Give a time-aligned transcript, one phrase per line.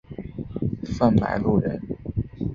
[0.97, 1.79] 范百禄人。